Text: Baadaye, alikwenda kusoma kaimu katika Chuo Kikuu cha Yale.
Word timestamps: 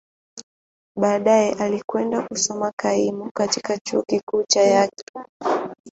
Baadaye, 0.95 1.51
alikwenda 1.53 2.21
kusoma 2.21 2.71
kaimu 2.79 3.31
katika 3.33 3.77
Chuo 3.77 4.03
Kikuu 4.07 4.43
cha 4.43 4.61
Yale. 4.61 4.91